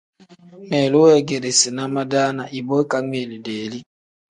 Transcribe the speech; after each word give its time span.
Ngmiilu 0.61 0.97
weegeerina 1.05 1.83
madaana 1.95 2.43
ibo 2.57 2.75
ikangmiili 2.83 3.37
deeli. 3.45 3.79